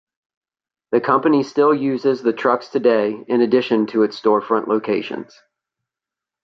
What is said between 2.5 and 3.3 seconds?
today